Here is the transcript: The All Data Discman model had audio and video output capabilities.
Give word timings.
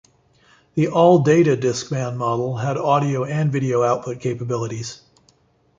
The 0.73 0.87
All 0.87 1.19
Data 1.19 1.55
Discman 1.55 2.15
model 2.17 2.57
had 2.57 2.75
audio 2.75 3.23
and 3.23 3.51
video 3.51 3.83
output 3.83 4.19
capabilities. 4.19 5.01